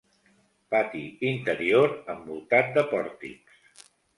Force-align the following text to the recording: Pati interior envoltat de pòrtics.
Pati 0.73 1.01
interior 1.33 1.93
envoltat 2.15 2.75
de 2.79 2.87
pòrtics. 2.95 3.89